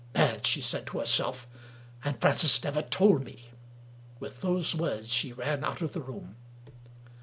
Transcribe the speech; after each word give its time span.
"Mad!" 0.15 0.47
she 0.47 0.61
said 0.61 0.87
to 0.87 0.97
herself," 0.97 1.45
and 2.03 2.19
Francis 2.19 2.63
never 2.63 2.81
told 2.81 3.23
me!" 3.23 3.51
With 4.19 4.41
those 4.41 4.73
words 4.73 5.09
she 5.09 5.31
ran 5.31 5.63
out 5.63 5.83
of 5.83 5.93
the 5.93 6.01
room. 6.01 6.37